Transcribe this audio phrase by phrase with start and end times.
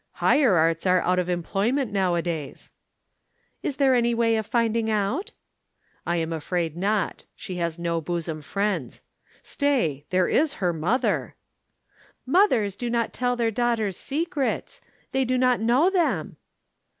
[0.13, 2.71] "Higher arts are out of employment nowadays."
[3.61, 5.33] "Is there any way of finding out?"
[6.07, 7.25] "I am afraid not.
[7.35, 9.03] She has no bosom friends.
[9.43, 11.35] Stay there is her mother!"
[12.25, 14.81] "Mothers do not tell their daughters' secrets.
[15.11, 16.37] They do not know them."